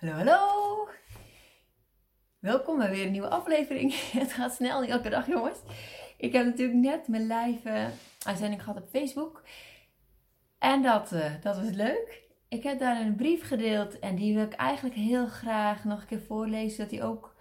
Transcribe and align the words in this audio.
Hallo, 0.00 0.14
hallo! 0.14 0.88
Welkom 2.38 2.78
bij 2.78 2.90
weer 2.90 3.06
een 3.06 3.12
nieuwe 3.12 3.28
aflevering. 3.28 3.94
Het 4.20 4.32
gaat 4.32 4.54
snel, 4.54 4.84
elke 4.84 5.08
dag 5.08 5.26
jongens. 5.26 5.58
Ik 6.16 6.32
heb 6.32 6.44
natuurlijk 6.44 6.78
net 6.78 7.08
mijn 7.08 7.26
live 7.26 7.88
uitzending 8.26 8.62
gehad 8.62 8.82
op 8.82 8.88
Facebook. 8.88 9.42
En 10.58 10.82
dat, 10.82 11.12
uh, 11.12 11.32
dat 11.42 11.56
was 11.56 11.70
leuk. 11.70 12.22
Ik 12.48 12.62
heb 12.62 12.78
daar 12.78 13.00
een 13.00 13.16
brief 13.16 13.46
gedeeld 13.46 13.98
en 13.98 14.14
die 14.14 14.34
wil 14.34 14.44
ik 14.44 14.52
eigenlijk 14.52 14.94
heel 14.94 15.26
graag 15.26 15.84
nog 15.84 16.00
een 16.00 16.06
keer 16.06 16.22
voorlezen. 16.22 16.78
Dat 16.78 16.90
die 16.90 17.04
ook 17.04 17.36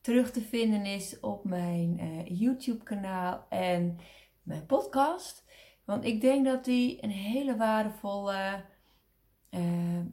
terug 0.00 0.30
te 0.30 0.42
vinden 0.42 0.86
is 0.86 1.20
op 1.20 1.44
mijn 1.44 1.98
uh, 2.00 2.40
YouTube 2.40 2.84
kanaal 2.84 3.46
en 3.48 3.98
mijn 4.42 4.66
podcast. 4.66 5.44
Want 5.84 6.04
ik 6.04 6.20
denk 6.20 6.44
dat 6.44 6.64
die 6.64 7.04
een 7.04 7.10
hele 7.10 7.56
waardevolle 7.56 8.64
uh, 9.54 9.60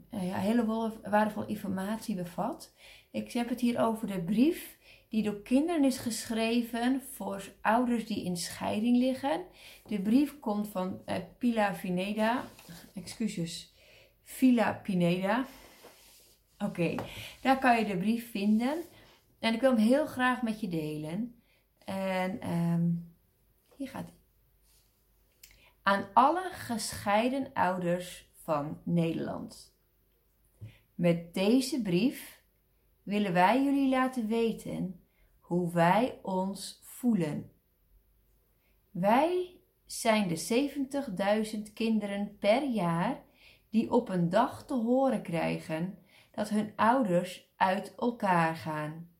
hele 0.09 0.93
waardevolle 1.03 1.47
informatie 1.47 2.15
bevat. 2.15 2.73
Ik 3.11 3.31
heb 3.31 3.49
het 3.49 3.59
hier 3.59 3.79
over 3.79 4.07
de 4.07 4.21
brief 4.21 4.77
die 5.09 5.23
door 5.23 5.41
kinderen 5.41 5.83
is 5.83 5.97
geschreven 5.97 7.01
voor 7.13 7.43
ouders 7.61 8.05
die 8.05 8.23
in 8.23 8.37
scheiding 8.37 8.97
liggen. 8.97 9.41
De 9.85 10.01
brief 10.01 10.39
komt 10.39 10.67
van 10.67 11.01
uh, 11.05 11.15
Pila 11.37 11.71
Pineda. 11.81 12.43
Excuses. 12.93 13.73
Villa 14.23 14.73
Pineda. 14.73 15.45
Oké, 16.57 16.95
daar 17.41 17.59
kan 17.59 17.79
je 17.79 17.85
de 17.85 17.97
brief 17.97 18.31
vinden. 18.31 18.83
En 19.39 19.53
ik 19.53 19.61
wil 19.61 19.75
hem 19.75 19.79
heel 19.79 20.05
graag 20.05 20.41
met 20.41 20.59
je 20.59 20.67
delen. 20.67 21.41
En 21.85 22.49
um, 22.49 23.15
hier 23.75 23.89
gaat 23.89 24.05
hij. 24.05 24.17
Aan 25.83 26.05
alle 26.13 26.49
gescheiden 26.51 27.53
ouders 27.53 28.28
van 28.49 28.81
Nederland. 28.83 29.75
Met 30.95 31.33
deze 31.33 31.81
brief 31.81 32.43
willen 33.03 33.33
wij 33.33 33.63
jullie 33.63 33.89
laten 33.89 34.27
weten 34.27 35.03
hoe 35.39 35.71
wij 35.73 36.19
ons 36.21 36.79
voelen. 36.83 37.51
Wij 38.91 39.59
zijn 39.85 40.27
de 40.27 40.69
70.000 41.67 41.73
kinderen 41.73 42.37
per 42.37 42.63
jaar 42.63 43.23
die 43.69 43.91
op 43.91 44.09
een 44.09 44.29
dag 44.29 44.65
te 44.65 44.73
horen 44.73 45.21
krijgen 45.21 45.97
dat 46.31 46.49
hun 46.49 46.73
ouders 46.75 47.53
uit 47.55 47.95
elkaar 47.95 48.55
gaan. 48.55 49.11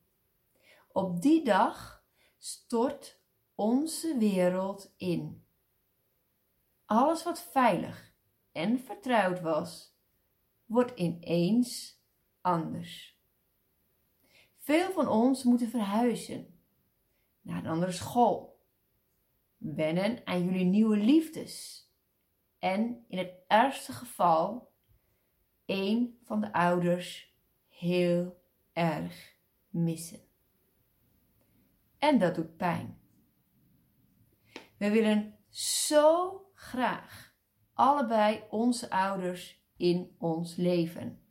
Op 0.92 1.22
die 1.22 1.44
dag 1.44 2.04
stort 2.38 3.20
onze 3.54 4.16
wereld 4.18 4.94
in. 4.96 5.44
Alles 6.84 7.22
wat 7.22 7.42
veilig 7.42 8.09
en 8.52 8.78
vertrouwd 8.78 9.40
was, 9.40 9.98
wordt 10.64 10.98
ineens 10.98 12.00
anders. 12.40 13.18
Veel 14.58 14.92
van 14.92 15.08
ons 15.08 15.44
moeten 15.44 15.68
verhuizen 15.68 16.60
naar 17.40 17.58
een 17.58 17.70
andere 17.70 17.92
school, 17.92 18.64
wennen 19.56 20.26
aan 20.26 20.44
jullie 20.44 20.64
nieuwe 20.64 20.96
liefdes 20.96 21.88
en 22.58 23.04
in 23.08 23.18
het 23.18 23.32
ergste 23.46 23.92
geval 23.92 24.72
een 25.66 26.18
van 26.22 26.40
de 26.40 26.52
ouders 26.52 27.34
heel 27.68 28.42
erg 28.72 29.36
missen. 29.68 30.20
En 31.98 32.18
dat 32.18 32.34
doet 32.34 32.56
pijn. 32.56 33.00
We 34.76 34.90
willen 34.90 35.38
zo 35.48 36.40
graag 36.54 37.29
allebei 37.80 38.42
onze 38.50 38.90
ouders 38.90 39.62
in 39.76 40.16
ons 40.18 40.56
leven. 40.56 41.22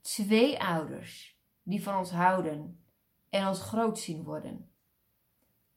Twee 0.00 0.62
ouders 0.62 1.40
die 1.62 1.82
van 1.82 1.98
ons 1.98 2.10
houden 2.10 2.84
en 3.28 3.46
ons 3.46 3.60
groot 3.60 3.98
zien 3.98 4.22
worden. 4.22 4.70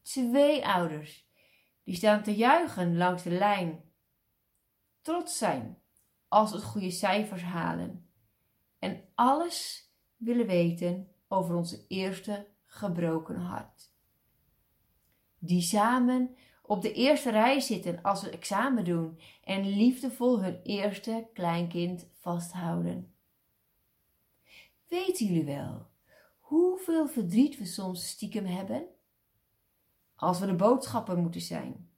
Twee 0.01 0.67
ouders 0.67 1.29
die 1.83 1.95
staan 1.95 2.23
te 2.23 2.35
juichen 2.35 2.97
langs 2.97 3.23
de 3.23 3.29
lijn, 3.29 3.83
trots 5.01 5.37
zijn 5.37 5.81
als 6.27 6.51
we 6.51 6.61
goede 6.61 6.91
cijfers 6.91 7.41
halen 7.41 8.09
en 8.79 9.03
alles 9.15 9.89
willen 10.17 10.47
weten 10.47 11.11
over 11.27 11.55
onze 11.55 11.87
eerste 11.87 12.47
gebroken 12.65 13.35
hart. 13.35 13.91
Die 15.37 15.61
samen 15.61 16.35
op 16.71 16.81
de 16.81 16.93
eerste 16.93 17.29
rij 17.29 17.59
zitten 17.59 18.01
als 18.01 18.21
we 18.21 18.29
examen 18.29 18.83
doen 18.83 19.19
en 19.43 19.67
liefdevol 19.67 20.41
hun 20.41 20.59
eerste 20.63 21.27
kleinkind 21.33 22.07
vasthouden. 22.19 23.13
Weten 24.87 25.25
jullie 25.25 25.45
wel 25.45 25.87
hoeveel 26.39 27.07
verdriet 27.07 27.57
we 27.57 27.65
soms 27.65 28.07
stiekem 28.07 28.45
hebben? 28.45 28.85
Als 30.15 30.39
we 30.39 30.45
de 30.45 30.55
boodschapper 30.55 31.17
moeten 31.17 31.41
zijn, 31.41 31.89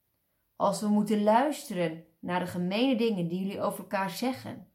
als 0.55 0.81
we 0.81 0.87
moeten 0.87 1.23
luisteren 1.23 2.05
naar 2.19 2.39
de 2.39 2.47
gemene 2.47 2.95
dingen 2.95 3.27
die 3.27 3.39
jullie 3.39 3.61
over 3.61 3.79
elkaar 3.79 4.09
zeggen, 4.09 4.67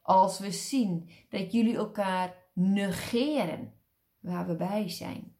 als 0.00 0.38
we 0.38 0.50
zien 0.50 1.08
dat 1.28 1.52
jullie 1.52 1.76
elkaar 1.76 2.36
negeren 2.52 3.74
waar 4.18 4.46
we 4.46 4.56
bij 4.56 4.88
zijn. 4.88 5.36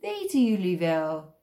Weten 0.00 0.44
jullie 0.44 0.78
wel 0.78 1.35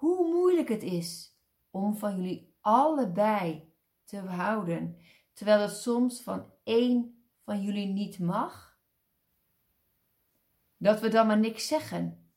hoe 0.00 0.28
moeilijk 0.28 0.68
het 0.68 0.82
is 0.82 1.36
om 1.70 1.96
van 1.96 2.16
jullie 2.16 2.54
allebei 2.60 3.72
te 4.04 4.18
houden, 4.18 4.96
terwijl 5.32 5.60
het 5.60 5.76
soms 5.76 6.22
van 6.22 6.52
één 6.62 7.24
van 7.44 7.62
jullie 7.62 7.86
niet 7.86 8.18
mag? 8.18 8.78
Dat 10.76 11.00
we 11.00 11.08
dan 11.08 11.26
maar 11.26 11.38
niks 11.38 11.66
zeggen 11.66 12.30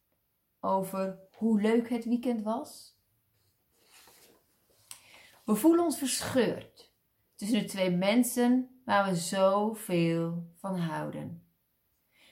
over 0.59 1.19
hoe 1.31 1.61
leuk 1.61 1.89
het 1.89 2.05
weekend 2.05 2.43
was? 2.43 2.97
We 5.45 5.55
voelen 5.55 5.85
ons 5.85 5.97
verscheurd 5.97 6.93
tussen 7.35 7.59
de 7.59 7.65
twee 7.65 7.91
mensen 7.91 8.81
waar 8.85 9.09
we 9.09 9.15
zoveel 9.15 10.51
van 10.55 10.77
houden. 10.77 11.47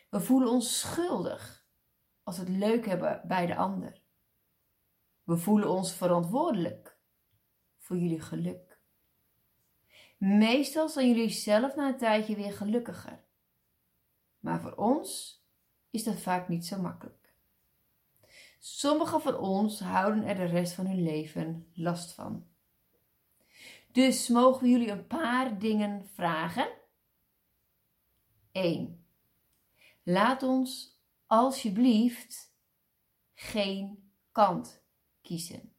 We 0.10 0.20
voelen 0.20 0.50
ons 0.50 0.80
schuldig 0.80 1.66
als 2.24 2.38
we 2.38 2.44
het 2.44 2.58
leuk 2.58 2.86
hebben 2.86 3.22
bij 3.28 3.46
de 3.46 3.56
ander. 3.56 4.01
We 5.24 5.38
voelen 5.38 5.70
ons 5.70 5.94
verantwoordelijk 5.94 6.98
voor 7.78 7.98
jullie 7.98 8.22
geluk. 8.22 8.80
Meestal 10.18 10.90
zijn 10.90 11.08
jullie 11.08 11.30
zelf 11.30 11.76
na 11.76 11.88
een 11.88 11.98
tijdje 11.98 12.36
weer 12.36 12.54
gelukkiger. 12.54 13.24
Maar 14.40 14.62
voor 14.62 14.76
ons 14.76 15.42
is 15.90 16.04
dat 16.04 16.20
vaak 16.20 16.48
niet 16.48 16.66
zo 16.66 16.82
makkelijk. 16.82 17.34
Sommigen 18.60 19.22
van 19.22 19.38
ons 19.38 19.80
houden 19.80 20.24
er 20.24 20.36
de 20.36 20.46
rest 20.46 20.74
van 20.74 20.86
hun 20.86 21.04
leven 21.04 21.72
last 21.74 22.14
van. 22.14 22.48
Dus 23.92 24.28
mogen 24.28 24.62
we 24.62 24.70
jullie 24.70 24.92
een 24.92 25.08
paar 25.08 25.60
dingen 25.60 26.08
vragen? 26.14 26.70
1. 28.52 29.06
Laat 30.04 30.44
ons 30.44 31.00
alsjeblieft 31.26 32.56
geen 33.34 34.12
kant 34.32 34.81
kiezen. 35.32 35.76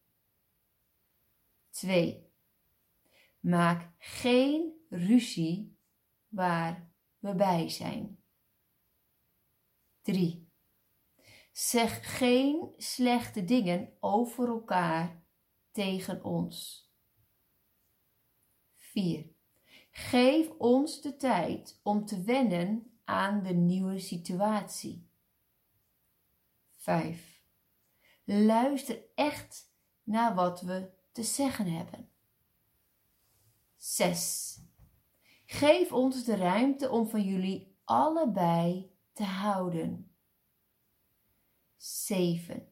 2. 1.71 2.31
Maak 3.41 3.93
geen 3.99 4.87
ruzie 4.89 5.79
waar 6.29 6.93
we 7.19 7.35
bij 7.35 7.69
zijn. 7.69 8.23
3. 10.03 10.51
Zeg 11.53 12.19
geen 12.19 12.73
slechte 12.77 13.45
dingen 13.45 13.97
over 14.01 14.49
elkaar 14.49 15.25
tegen 15.71 16.25
ons. 16.25 16.89
4. 18.75 19.31
Geef 19.91 20.51
ons 20.51 21.01
de 21.01 21.17
tijd 21.17 21.81
om 21.83 22.05
te 22.07 22.23
wennen 22.23 23.01
aan 23.05 23.43
de 23.43 23.55
nieuwe 23.55 23.99
situatie. 23.99 25.09
5. 26.71 27.32
Luister 28.35 28.99
echt 29.15 29.73
naar 30.03 30.35
wat 30.35 30.61
we 30.61 30.91
te 31.13 31.23
zeggen 31.23 31.67
hebben. 31.67 32.09
6. 33.77 34.61
Geef 35.47 35.93
ons 35.93 36.25
de 36.25 36.37
ruimte 36.37 36.91
om 36.91 37.09
van 37.09 37.23
jullie 37.23 37.77
allebei 37.85 38.93
te 39.13 39.25
houden. 39.25 40.15
7. 41.77 42.69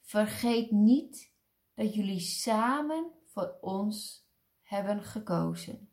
Vergeet 0.00 0.70
niet 0.70 1.32
dat 1.74 1.94
jullie 1.94 2.20
samen 2.20 3.10
voor 3.26 3.58
ons 3.60 4.26
hebben 4.62 5.02
gekozen. 5.02 5.90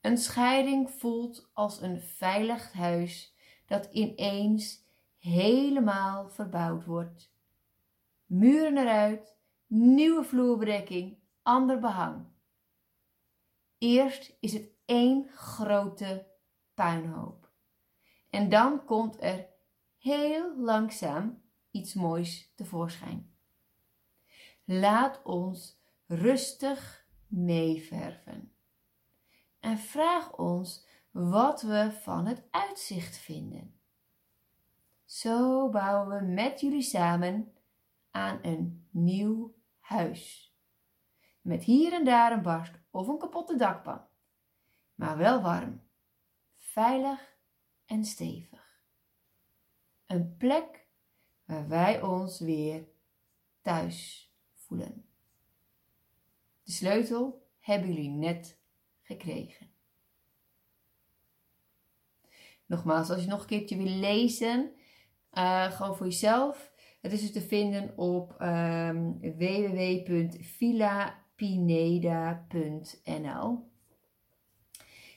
Een 0.00 0.18
scheiding 0.18 0.90
voelt 0.90 1.50
als 1.52 1.80
een 1.80 2.00
veilig 2.00 2.72
huis 2.72 3.34
dat 3.66 3.88
ineens 3.92 4.86
helemaal 5.28 6.28
verbouwd 6.28 6.84
wordt. 6.84 7.32
Muren 8.26 8.76
eruit, 8.76 9.36
nieuwe 9.66 10.24
vloerbedekking, 10.24 11.18
ander 11.42 11.78
behang. 11.78 12.26
Eerst 13.78 14.36
is 14.40 14.52
het 14.52 14.70
één 14.84 15.28
grote 15.28 16.26
puinhoop. 16.74 17.50
En 18.30 18.48
dan 18.48 18.84
komt 18.84 19.22
er 19.22 19.46
heel 19.98 20.58
langzaam 20.58 21.42
iets 21.70 21.94
moois 21.94 22.52
tevoorschijn. 22.54 23.32
Laat 24.64 25.22
ons 25.22 25.80
rustig 26.06 27.06
meeverven. 27.26 28.52
En 29.60 29.78
vraag 29.78 30.36
ons 30.36 30.86
wat 31.10 31.62
we 31.62 31.98
van 32.02 32.26
het 32.26 32.42
uitzicht 32.50 33.16
vinden. 33.16 33.77
Zo 35.08 35.68
bouwen 35.68 36.18
we 36.18 36.32
met 36.32 36.60
jullie 36.60 36.82
samen 36.82 37.52
aan 38.10 38.38
een 38.42 38.88
nieuw 38.90 39.54
huis. 39.78 40.54
Met 41.40 41.62
hier 41.62 41.92
en 41.92 42.04
daar 42.04 42.32
een 42.32 42.42
barst 42.42 42.72
of 42.90 43.08
een 43.08 43.18
kapotte 43.18 43.56
dakpan. 43.56 44.06
Maar 44.94 45.16
wel 45.16 45.42
warm, 45.42 45.82
veilig 46.56 47.36
en 47.84 48.04
stevig. 48.04 48.80
Een 50.06 50.36
plek 50.36 50.86
waar 51.44 51.68
wij 51.68 52.02
ons 52.02 52.40
weer 52.40 52.88
thuis 53.60 54.30
voelen. 54.54 55.08
De 56.62 56.72
sleutel 56.72 57.48
hebben 57.58 57.88
jullie 57.88 58.10
net 58.10 58.58
gekregen. 59.02 59.70
Nogmaals, 62.66 63.10
als 63.10 63.22
je 63.22 63.28
nog 63.28 63.40
een 63.40 63.46
keertje 63.46 63.76
wil 63.76 63.86
lezen, 63.86 64.72
uh, 65.38 65.72
gewoon 65.72 65.96
voor 65.96 66.06
jezelf. 66.06 66.72
Het 67.00 67.12
is 67.12 67.20
dus 67.20 67.32
te 67.32 67.40
vinden 67.40 67.92
op 67.96 68.36
um. 68.40 69.18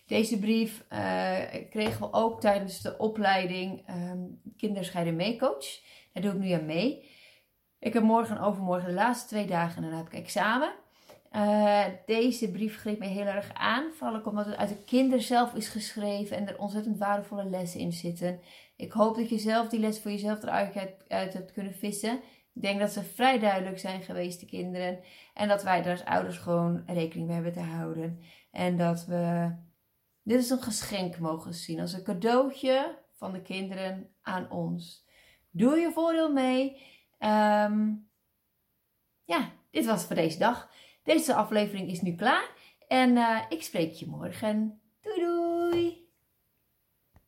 Deze 0.05 0.39
brief 0.39 0.85
uh, 0.89 1.39
kregen 1.69 1.99
we 1.99 2.13
ook 2.13 2.41
tijdens 2.41 2.81
de 2.81 2.97
opleiding 2.97 3.89
um, 3.89 4.41
Kinderscheiden 4.57 5.15
meecoach. 5.15 5.65
Daar 6.13 6.23
doe 6.23 6.31
ik 6.31 6.39
nu 6.39 6.51
aan 6.51 6.65
mee. 6.65 7.09
Ik 7.79 7.93
heb 7.93 8.03
morgen 8.03 8.35
en 8.35 8.43
overmorgen 8.43 8.87
de 8.87 8.93
laatste 8.93 9.27
twee 9.27 9.45
dagen 9.45 9.83
en 9.83 9.89
dan 9.89 9.97
heb 9.97 10.07
ik 10.07 10.19
examen. 10.19 10.73
Uh, 11.31 11.85
deze 12.05 12.51
brief 12.51 12.77
greep 12.77 12.99
mij 12.99 13.07
heel 13.07 13.25
erg 13.25 13.53
aan. 13.53 13.91
Vooral 13.93 14.21
omdat 14.21 14.45
het 14.45 14.55
uit 14.55 14.69
de 14.69 14.83
kinder 14.83 15.21
zelf 15.21 15.53
is 15.53 15.67
geschreven 15.67 16.37
en 16.37 16.47
er 16.47 16.59
ontzettend 16.59 16.97
waardevolle 16.97 17.45
lessen 17.45 17.79
in 17.79 17.93
zitten. 17.93 18.39
Ik 18.75 18.91
hoop 18.91 19.15
dat 19.15 19.29
je 19.29 19.37
zelf 19.37 19.69
die 19.69 19.79
les 19.79 19.99
voor 19.99 20.11
jezelf 20.11 20.43
eruit 20.43 20.95
uit 21.07 21.33
hebt 21.33 21.51
kunnen 21.51 21.73
vissen. 21.73 22.21
Ik 22.53 22.61
denk 22.61 22.79
dat 22.79 22.91
ze 22.91 23.03
vrij 23.03 23.39
duidelijk 23.39 23.79
zijn 23.79 24.01
geweest, 24.01 24.39
de 24.39 24.45
kinderen. 24.45 24.99
En 25.33 25.47
dat 25.47 25.63
wij 25.63 25.81
daar 25.81 25.91
als 25.91 26.05
ouders 26.05 26.37
gewoon 26.37 26.83
rekening 26.85 27.27
mee 27.27 27.35
hebben 27.35 27.53
te 27.53 27.59
houden. 27.59 28.19
En 28.51 28.77
dat 28.77 29.05
we 29.05 29.51
dit 30.23 30.39
is 30.39 30.49
een 30.49 30.61
geschenk 30.61 31.19
mogen 31.19 31.53
zien. 31.53 31.79
Als 31.79 31.93
een 31.93 32.03
cadeautje 32.03 32.99
van 33.11 33.31
de 33.31 33.41
kinderen 33.41 34.09
aan 34.21 34.51
ons. 34.51 35.05
Doe 35.51 35.77
je 35.77 35.91
voordeel 35.91 36.31
mee. 36.31 36.75
Um, 37.19 38.09
ja, 39.23 39.51
dit 39.71 39.85
was 39.85 40.03
voor 40.03 40.15
deze 40.15 40.37
dag. 40.37 40.71
Deze 41.03 41.35
aflevering 41.35 41.89
is 41.89 42.01
nu 42.01 42.15
klaar. 42.15 42.49
En 42.87 43.09
uh, 43.15 43.41
ik 43.49 43.63
spreek 43.63 43.93
je 43.93 44.07
morgen. 44.07 44.80